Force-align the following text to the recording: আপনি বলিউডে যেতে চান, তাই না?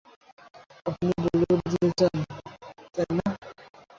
আপনি 0.85 1.11
বলিউডে 1.17 1.67
যেতে 1.71 1.89
চান, 1.99 2.17
তাই 2.95 3.09
না? 3.17 3.25